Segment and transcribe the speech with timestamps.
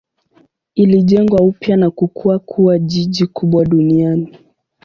[0.75, 4.37] Ilijengwa upya na kukua kuwa jiji kubwa duniani.